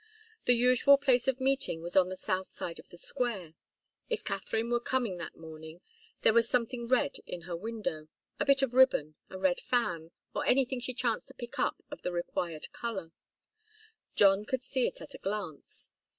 [0.45, 3.53] The usual place of meeting was on the south side of the Square.
[4.09, 5.79] If Katharine were coming that morning
[6.23, 8.07] there was something red in her window,
[8.39, 12.01] a bit of ribbon, a red fan, or anything she chanced to pick up of
[12.01, 13.11] the required colour.
[14.15, 15.91] John could see it at a glance.